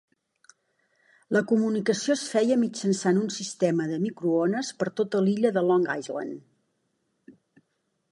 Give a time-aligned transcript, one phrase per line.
[1.35, 7.37] La comunicació es feia mitjançant un sistema de microones per tota l'illa de Long Island.